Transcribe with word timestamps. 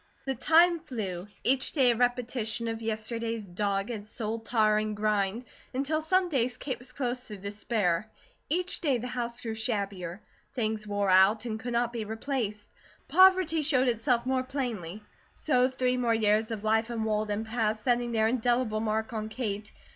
The 0.25 0.33
time 0.33 0.79
flew, 0.79 1.27
each 1.43 1.73
day 1.73 1.91
a 1.91 1.95
repetition 1.95 2.67
of 2.67 2.81
yesterday's 2.81 3.45
dogged, 3.45 4.07
soul 4.07 4.39
tiring 4.39 4.95
grind, 4.95 5.45
until 5.75 6.01
some 6.01 6.27
days 6.27 6.57
Kate 6.57 6.79
was 6.79 6.91
close 6.91 7.27
to 7.27 7.37
despair. 7.37 8.09
Each 8.49 8.81
day 8.81 8.97
the 8.97 9.05
house 9.05 9.41
grew 9.41 9.53
shabbier; 9.53 10.19
things 10.55 10.87
wore 10.87 11.11
out 11.11 11.45
and 11.45 11.59
could 11.59 11.73
not 11.73 11.93
be 11.93 12.03
replaced; 12.03 12.67
poverty 13.07 13.61
showed 13.61 13.87
itself 13.89 14.25
more 14.25 14.41
plainly. 14.41 15.03
So 15.35 15.69
three 15.69 15.97
more 15.97 16.15
years 16.15 16.49
of 16.49 16.63
life 16.63 16.89
in 16.89 17.03
Walden 17.03 17.45
passed, 17.45 17.83
setting 17.83 18.11
their 18.11 18.27
indelible 18.27 18.79
mark 18.79 19.13
on 19.13 19.29
Kate. 19.29 19.71